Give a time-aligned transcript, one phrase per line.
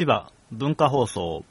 [0.00, 1.44] 千葉文化放送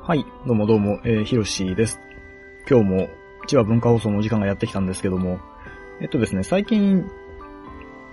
[0.00, 2.00] はい、どうもどうも、えー、ひろしです。
[2.68, 3.08] 今日も
[3.46, 5.38] 千葉文化放送のお時間がやってきたんですけども、
[6.00, 7.08] えっとですね、最近、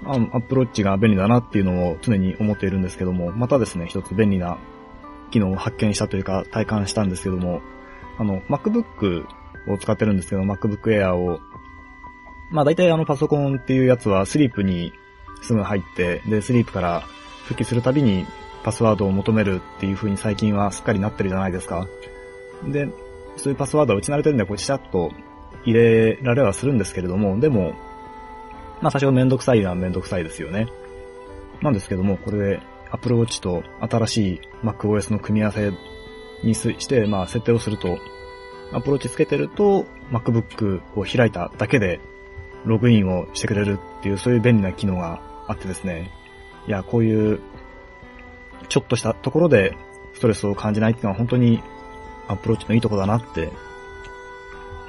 [0.05, 4.59] あの、アップローチが便利だなっていうのを常に思っているんですけども、またですね、一つ便利な
[5.29, 7.61] 機能を発見したというか体感したんですけども、
[8.17, 9.25] あの、MacBook
[9.67, 11.39] を使ってるんですけど、MacBook Air を、
[12.51, 14.91] まあ大体あのパソコンっていうやつはスリープに
[15.41, 17.01] すぐ入って、で、スリープから
[17.45, 18.25] 復帰するたびに
[18.63, 21.87] パスワードを求めるっていう風に最近はすっかりなってるじゃないですか。
[22.67, 22.89] で、
[23.37, 25.11] そういうパスワードは打ち慣れてるんで、こう、ちゃっと
[25.63, 27.73] 入れられはするんですけれども、でも、
[28.81, 30.67] まあ最初めんどくさいのはめんどくさいですよね。
[31.61, 35.71] なんですけども、これで Apple Watch と新しい MacOS の組み合わせ
[36.43, 37.99] にして、まあ設定をすると、
[38.71, 41.99] Apple Watch つけてると MacBook を開いただけで
[42.65, 46.11] ログインをしてくれるっていう、そういう便利な機能があってですね。
[46.67, 47.39] いや、こういう
[48.67, 49.75] ちょっとしたところで
[50.13, 51.63] ストレスを感じないっていうのは本当に
[52.27, 53.51] アプローチのいいとこだなって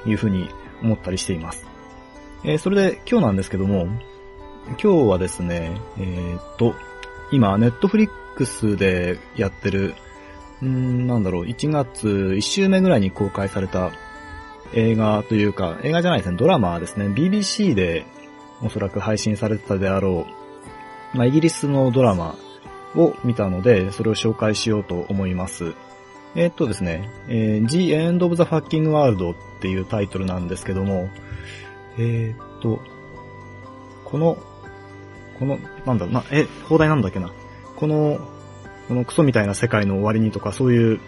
[0.05, 0.49] いうふうに
[0.81, 1.65] 思ったりしています。
[2.43, 3.87] えーそれで今日なんですけども、
[4.81, 6.75] 今日はですね、えーっと、
[7.31, 9.95] 今、ネットフリックスでやってる、
[10.61, 13.91] うん、なんだろう、1月1週目ぐらいに公開された
[14.73, 18.05] 映画というか、映画じゃないですね、ドラマですね、BBC で
[18.61, 20.27] おそらく配信されてたであろ
[21.13, 22.35] う、まあ、イギリスのドラマ
[22.95, 25.73] を見たので、それを紹介しようと思います。
[26.35, 31.09] えーっとですね、えー The End of the Fucking World っていうタイトルなんですけども、
[31.97, 32.79] えーっと、
[34.05, 34.37] この、
[35.41, 37.33] この、なんだろうな、え、放題なんだっけな。
[37.75, 38.19] この、
[38.87, 40.99] このクソみたいな世界の終わりにとかそういう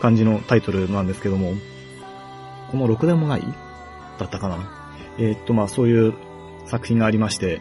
[0.00, 1.52] 感じのタイトルなんですけども、
[2.70, 3.42] このろくでもない
[4.18, 4.92] だったかな。
[5.18, 6.14] えーっと、まあそういう
[6.64, 7.60] 作品がありまして、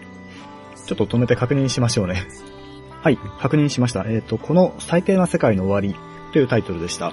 [0.85, 2.25] ちょっと止めて確認しましょうね。
[3.01, 4.05] はい、確認しました。
[4.07, 5.99] えっ、と、この最低な世界の終わり
[6.31, 7.11] というタイトルでした。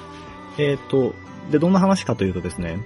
[0.59, 1.13] えっ、と、
[1.51, 2.79] で、どんな話かというとですね、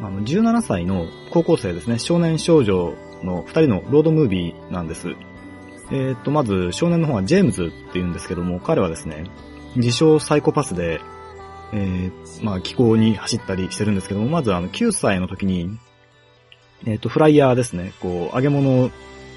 [0.00, 5.14] あの、17歳の高校生ですね、少年少女の2人のロードムービーなんです。
[5.92, 9.24] えっ、と、まず少年の方はジェームズって言うんですけども、彼はですね、
[9.76, 11.00] 自称サイコパスで、
[11.72, 15.78] えーまあ、気候に走ったりしてるんですけども、まずあの、9歳の時に、
[16.86, 18.90] えっ、と、フライヤーですね、こう、揚げ物を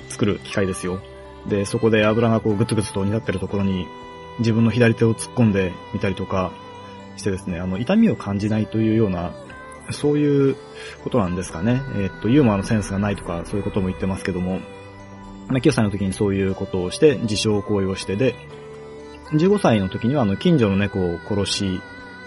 [0.09, 1.01] 作る機械ですよ。
[1.47, 3.85] で、そこで油がこうグツグツと煮立ってるところに
[4.39, 6.51] 自分の左手を突っ込んでみたりとか
[7.17, 9.33] してですね、あの、痛みを感じないというような、
[9.91, 10.55] そういう
[11.03, 11.81] ことなんですかね。
[11.97, 14.59] えっと、ユーモアのセンスがないとか、そういうことも言ってますけども、
[15.47, 18.35] まあ9歳の時にそういうことをして、自傷行為をしてで、
[19.31, 21.81] 15歳の時にはあの、近所の猫を殺し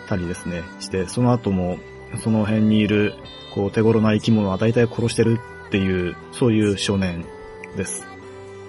[0.09, 1.79] たりですね、して、その後も、
[2.23, 3.15] その辺にいる、
[3.55, 7.25] こう、手頃な生き物は大体殺してるっていう、そういう少年
[7.77, 8.07] です。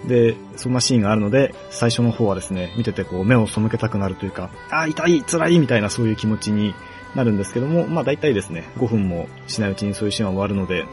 [0.07, 6.73] で、そんなシーンがあるので、最初の方はですね、見ててこう目を背けたくなるというか、あー、痛い、辛いみたいなそういう気持ちに
[7.15, 10.85] なるんですけども、まあ大体ですね、5分もしないうちにそういうシーンは終わるので、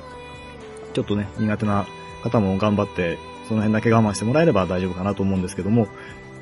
[0.93, 1.87] ちょっとね、苦手な
[2.23, 3.19] 方も頑張って、
[3.49, 5.89] その辺だけ我慢してもらえれば大丈夫かなと思うんですけども、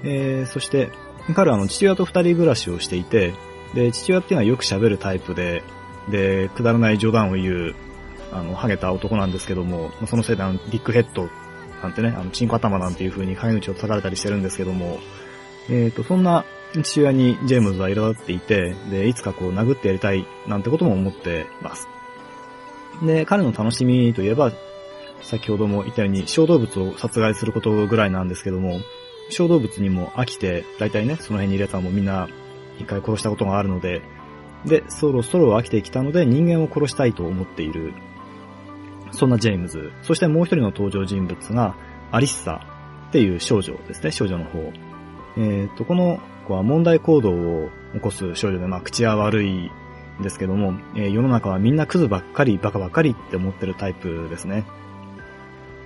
[0.02, 0.90] えー、そして、
[1.34, 3.34] 彼はあの父親と二人暮らしをしていて、
[3.74, 5.62] で、父親っていうのはよく喋るタイプで、
[6.08, 7.74] で、くだらない冗談を言う、
[8.32, 11.28] あの、ハゲた男なんですけども、そのせいであの、ビッグヘッド
[11.82, 14.98] なんてね、あの、チンコ頭なんていう風に陰口を叩かれたりしてるんですけども、
[15.70, 16.44] えっ、と、そんな
[16.82, 21.88] 父親にジェームズは苛立っていて、で、いつかこう殴ってやりたいなんてことも思ってます。
[23.02, 24.52] で、彼の楽しみといえば、
[25.24, 28.80] 先ほども言ったように小動物を殺害することぐらいなんですけども、
[29.30, 32.28] 小動物にも飽きて、だいたいね、その辺にいる奴はもうみんな
[32.78, 34.02] 一回殺したことがあるので、
[34.64, 37.92] で、そろそろ飽きてきたので人間を殺したいと思っている
[39.14, 39.92] そんなジェームズ。
[40.02, 41.76] そしてもう一人の登場人物が、
[42.10, 42.60] アリッサ
[43.08, 44.72] っていう少女ですね、少女の方。
[45.36, 49.70] えっ、と、この子は問題行動を起こす少女で、まあ、口は悪い
[50.20, 54.64] んですけども、えー世の中はみんなクズばっかり、バカばっかりって思ってるタイプですね。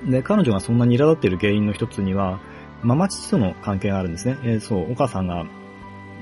[0.05, 2.41] で、彼女がそんなに苛立っている原因の一つには、
[2.83, 4.39] ママ父との関係があるんですね。
[4.45, 5.47] えーそう、お母さんが、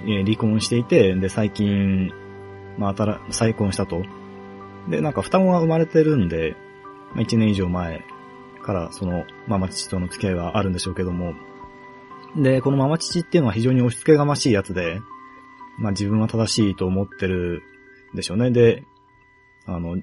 [0.04, 2.12] えー離婚していて、で、最近、
[2.78, 4.02] まあ、新再婚したと。
[4.88, 6.56] で、なんか双子が生まれてるんで、
[7.14, 8.04] まあ1年以上前
[8.62, 11.34] からそのママ父との付き合いはあるんでしょうけども。
[12.36, 15.00] で、このママ父っていうのは非常に押し付けがましいやつで、
[15.78, 17.62] まあ自分は正しいと思ってる
[18.14, 18.50] でしょうね。
[18.50, 18.84] で、
[19.66, 19.96] あの、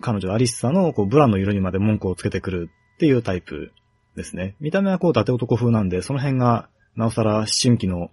[0.00, 3.72] 彼女アリッサのこうブラの色にまで文句をつけてくるっていうタイプ
[4.16, 4.56] ですね。
[4.58, 8.10] 見た目はこう伊達男風なんで、その辺がなおさら思春期の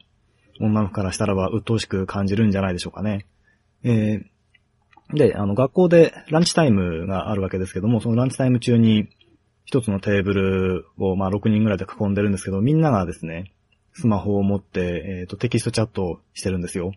[0.59, 3.25] 女の子からしたらば鬱陶しく感じるんじゃないでしょうかね。
[3.83, 9.07] えー、で、あの、学校でランチタイムがあるわけですけども、そのランチタイム中に
[9.65, 13.53] 一つのテーブルを、まあ、6人ぐらいで囲んでるんですけど、みんながですね、
[13.93, 16.93] スマホを持って、えっ、ー、と、テキストチャットをしてるんですよ。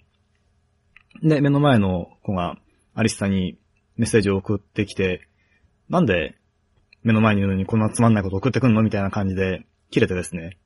[1.23, 2.59] で、目の前の子が
[2.94, 3.59] アリスさんに
[3.97, 5.29] メッセージを送ってきて、
[5.88, 6.35] なんで
[7.06, 8.82] 目の前にいるのにこんなつまんないこと送ってくんの？
[8.82, 10.58] みたいな感じで切れてですね。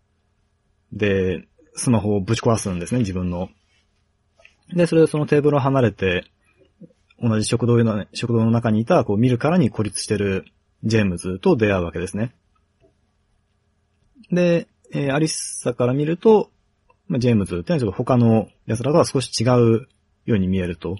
[0.90, 3.50] で、スマホをぶち壊すんですね、自分の。
[4.75, 6.25] で、それでそのテーブルを離れて、
[7.22, 10.46] 同じ食堂の、食堂の中にいた、こう見るからに孤立してる
[10.82, 12.34] ジェームズと出会うわけですね。
[14.32, 16.50] で、えー、アリッサから見ると、
[17.06, 19.88] まあ、ジェームズってのはちょっと他の奴らとは少し違う
[20.25, 20.96] ように見えると。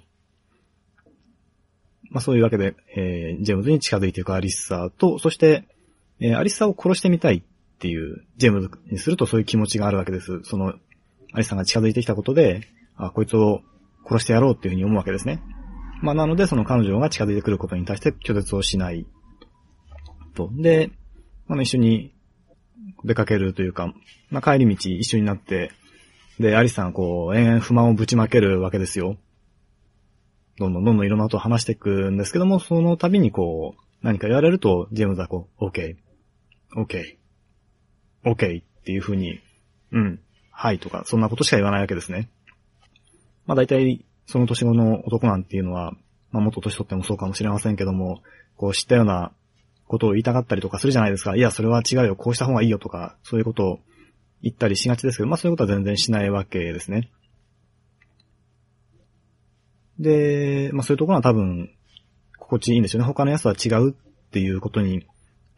[2.11, 5.65] まあそういうわけで、えー、ジェームズに近づいていくアリッサーと、そして、
[6.21, 7.43] えー、アリッサーを殺してみたいっ
[7.79, 10.41] ていう、ジェームズにするとそういう気持ちがあるわけです。
[10.43, 10.75] その、
[11.33, 12.63] アリッサーが近づいてきたことで、
[12.97, 13.63] あ、こいつを
[14.05, 15.43] 殺してやろうっていうふうに思うわけですね。
[16.03, 19.07] まあなので、その彼女が近づいてくることに対して拒絶をしない。
[20.35, 20.51] と。
[20.53, 20.91] で、
[21.47, 22.13] まあ、一緒に
[23.05, 23.93] 出かけるというか、
[24.31, 25.73] まあ帰り道一緒になって、
[26.39, 29.17] で、アリさんこう、延々不満をぶちまけるわけですよ。
[30.61, 35.97] どんどんどんどんいろんなことを話していくんですけども、その度にこう、何か言われると、ジェームズはこう、OK、
[36.77, 37.17] OK、
[38.27, 39.41] OK っていう風に、
[39.91, 40.21] うん、
[40.51, 42.29] はいとか、そんなことしか言わないわけですね。
[43.47, 45.93] まあ大体、その年後の男なんていうのは、
[46.31, 48.23] まあもっと年取ってもそうかもしれませんけども、
[48.57, 49.33] こう知ったような
[49.87, 51.37] ことを言いたかったりとかするじゃないですか。
[51.37, 53.79] いや、それは違うよ、こうした方がいいよとか、そういうことを
[54.43, 57.11] 言ったりしがちですけど、まあそういうことは全然しないわけですね。
[60.01, 61.71] で、まあそういうところは多分、
[62.39, 63.07] 心地いいんですよね。
[63.07, 63.95] 他の奴は違うっ
[64.31, 65.07] ていうことに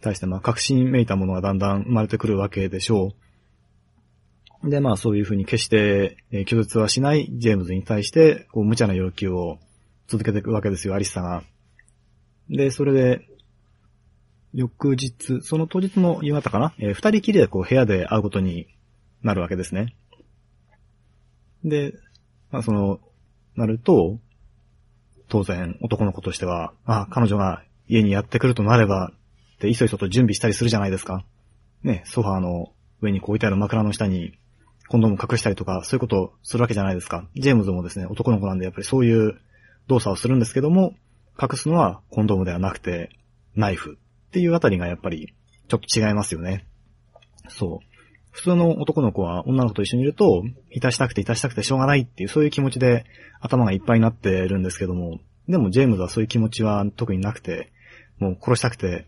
[0.01, 3.13] 対して、まあ確信めいたものがだんだん生まれてくるわけでしょ
[4.65, 4.69] う。
[4.69, 9.59] で、まあそういうふうに決して、え拒絶はしないジェームズに対して、こう無茶な要求を
[10.09, 11.45] 続けていくわけですよ、アリスさんが。
[12.51, 13.29] で、それで、
[14.53, 18.67] 翌日、その当日の夕方かな、えー、二人きりでこう部屋で会うことに
[19.23, 19.95] なるわけですね。
[21.65, 21.95] で、
[22.51, 23.01] まあその、
[23.57, 24.19] なると、
[25.33, 29.13] 当然男の子としては、あ、彼女が家にやってくるとなれば、
[29.61, 31.25] で、いそいそと準備したりするじゃないですか。
[31.83, 34.35] ね、ソファーの上にこう置いてある枕の下に、
[34.89, 37.27] コンドーム隠したりとか、そういうことをするわけじゃないですか。
[37.35, 39.41] ジェームズもですね、男の子なんでやっぱりそういう
[39.87, 40.93] 動作をするんですけども、
[41.41, 43.09] 隠すのはコンドームではなくて、
[43.57, 45.33] ナイフっていうあたりがやっぱり、
[45.69, 46.67] ちょっと違いますよね。
[47.49, 47.92] そう。
[48.33, 53.05] 普通の男の子は女の子と一緒にいると、いたしたくていたしたくてしょうがないっていう、そういう気持ちで
[53.41, 57.71] 頭がいっぱいになってるんですけども、でもジェームズはそういう気持ちは特になくて、
[58.19, 59.07] もう殺したくて、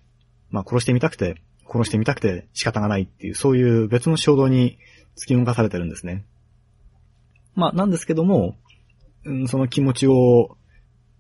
[0.50, 4.79] まあ殺してみたくて、殺してみたくて仕方がないっていう、そういう別の衝動に
[5.17, 6.25] 突き動かされてるんですね。
[7.55, 8.56] まあなんですけども、
[9.25, 10.56] うん、その気持ちを、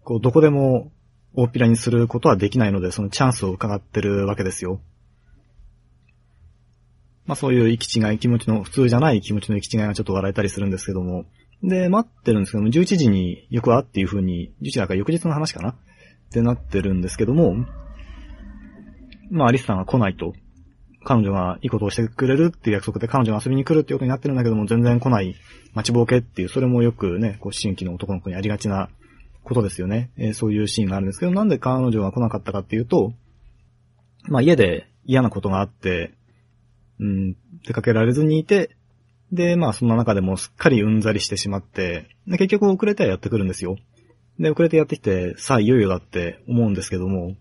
[0.02, 0.92] こう、どこでも
[1.34, 4.80] 大っぴらにすることはできないので、そのチャンスを伺ってるわけですよ。
[7.26, 11.24] まあそういう行き違い、気持ちの、普通じゃない気持ちの行き違いがちょっと笑えたりするんですけども。
[11.62, 15.70] で、待ってるんですけども、11時に行くわっていう風に、11時だから翌日の話かな？
[15.70, 15.74] っ
[16.30, 17.56] てなってるんですけども、
[19.30, 20.34] まあアリスさんが来ないと。
[21.06, 25.36] 彼女がいいことをしてくれるっていう約束で彼女が遊びに来るっていうことになってるんだけども、全然来ない
[25.74, 28.88] 待ちぼうけっていう、それもよくね、こう、新規の男の子にありがちな
[29.42, 30.10] ことですよね。
[30.16, 33.12] えー、そういうシーンがあるんですけど、なんで彼女が来なかったかっていうと、
[34.28, 36.14] まあ家で嫌なことがあって、
[37.00, 37.36] うん、
[37.66, 38.76] 出かけられずにいて、
[39.32, 43.76] で、まあそんな中でもすっかりうんざりしてしまって、で結局遅れてやってくるんですよ。
[44.38, 47.34] で、遅れてやってきて、さあいよいよだって思うんですけども、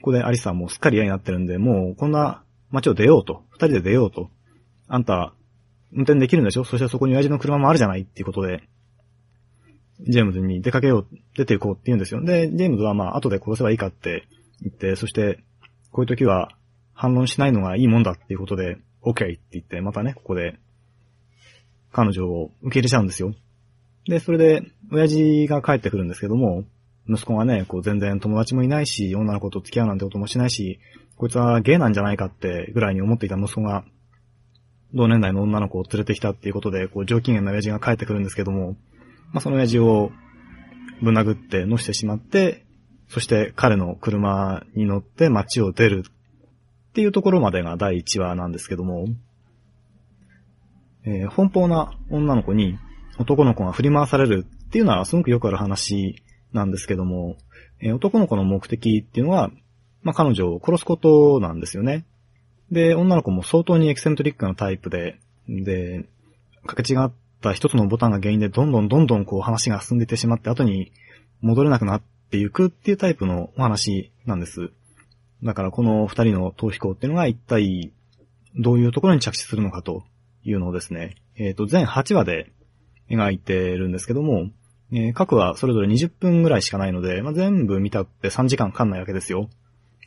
[0.00, 4.30] ここでアリスさんもすっかり嫌になってるんで、もうこんな街を出ようと、二人で出ようと。
[4.88, 5.34] あんた、
[5.92, 6.64] 運転できるんでしょ？
[6.64, 8.64] そしてそこに親父の車もあるじゃないっていうことで、
[10.00, 11.06] ジェームズに出かけよう、
[11.36, 12.22] 出ていこうって言うんですよ。
[12.22, 14.26] で、ジェームズはまあ後で殺せばいいかって
[14.60, 15.44] 言って、そして、
[15.92, 16.50] こういう時は
[16.92, 20.58] 反論しないのがいいもんだっていうことで、OK って言って、またね、ここで、
[21.92, 23.34] 彼女を受け入れちゃうんですよ。
[24.06, 26.64] で、それで、親父が帰ってくるんですけども、
[27.08, 30.80] 息子がね、こう全然友達もいないし、女の子と付き合うなんてこともしないし、
[31.16, 33.84] こいつはゲイなんじゃないかってぐらいに思っていた息子が、
[34.94, 38.76] 同年代の女の子を連れてきたっていうことで、こう上機嫌な親父が帰ってくるんですけども、
[39.32, 40.12] まあ、その親父を
[41.02, 42.64] ぶん殴って乗してしまって、
[43.08, 46.04] そして彼の車に乗って街を出る
[46.94, 49.06] っていうところまでが第1話なんですけども、
[51.04, 52.78] えー、奔放な女の子に
[53.18, 56.22] 男の子が振り回されるっていうのはすごくよくある話
[56.52, 57.36] なんですけども、
[57.80, 59.50] えー、男の子の目的っていうのは、
[60.02, 62.06] まあ、彼女を殺すことなんですよね。
[62.70, 66.08] で、女の子も相当にエキセントリックなタイプで、で、
[66.64, 67.12] かけ違っっ
[67.44, 70.92] った一つのボタンが原因でどんどんどんどんこう話が進んでいってしまって後に
[71.42, 74.70] 戻れなくなっていくっていうタイプのお話なんです。
[75.44, 77.92] だからこの二人の逃避行っていうのが一体
[78.56, 80.04] どういうところに着地するのかと
[80.42, 82.50] いうのをですね、えっ、ー、と、全8話で
[83.10, 84.50] 描いてるんですけども、
[84.92, 89.50] えー、各話それぞれ20分ぐらいしかないので、まあ、全部見たって3時間かかんないわけですよ。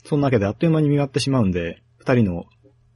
[0.05, 2.45] そんなわけであっという間に見終わってしまうんで、二人の、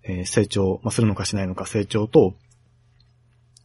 [0.04, 2.36] えー、成長、まあ、するのかしないのか成長と、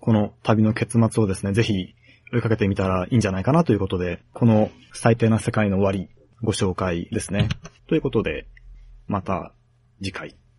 [0.00, 1.94] この旅の結末をですね、ぜひ
[2.32, 6.10] 追いかけてみたらいいんじゃないかなということで、この最低な世界の終わり、
[6.42, 7.48] ご紹介ですね。
[7.88, 8.46] ということで、
[9.06, 9.52] また
[10.02, 10.36] 次回。